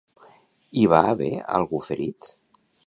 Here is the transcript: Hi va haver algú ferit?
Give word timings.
Hi 0.83 0.87
va 0.93 1.03
haver 1.11 1.31
algú 1.61 1.85
ferit? 1.91 2.35